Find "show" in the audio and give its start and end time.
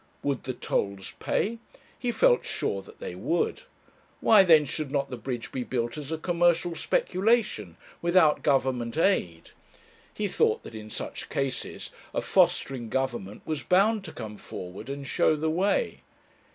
15.05-15.35